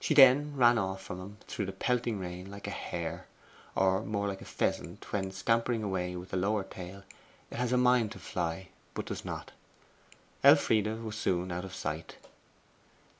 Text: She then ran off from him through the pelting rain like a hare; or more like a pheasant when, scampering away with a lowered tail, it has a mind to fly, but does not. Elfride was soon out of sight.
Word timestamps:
She 0.00 0.12
then 0.12 0.56
ran 0.56 0.76
off 0.76 1.02
from 1.04 1.20
him 1.20 1.36
through 1.46 1.66
the 1.66 1.72
pelting 1.72 2.18
rain 2.18 2.50
like 2.50 2.66
a 2.66 2.70
hare; 2.72 3.28
or 3.76 4.02
more 4.02 4.26
like 4.26 4.42
a 4.42 4.44
pheasant 4.44 5.12
when, 5.12 5.30
scampering 5.30 5.84
away 5.84 6.16
with 6.16 6.34
a 6.34 6.36
lowered 6.36 6.72
tail, 6.72 7.04
it 7.48 7.58
has 7.58 7.70
a 7.70 7.76
mind 7.76 8.10
to 8.10 8.18
fly, 8.18 8.70
but 8.92 9.06
does 9.06 9.24
not. 9.24 9.52
Elfride 10.42 10.88
was 11.04 11.14
soon 11.16 11.52
out 11.52 11.64
of 11.64 11.76
sight. 11.76 12.16